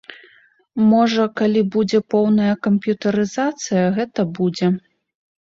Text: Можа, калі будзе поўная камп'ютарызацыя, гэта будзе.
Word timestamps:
Можа, 0.93 1.25
калі 1.41 1.61
будзе 1.75 1.99
поўная 2.15 2.55
камп'ютарызацыя, 2.69 3.85
гэта 4.01 4.21
будзе. 4.41 4.73